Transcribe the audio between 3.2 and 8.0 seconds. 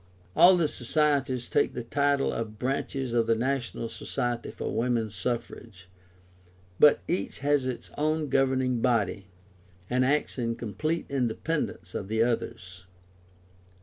the National Society for Women's Suffrage; but each has its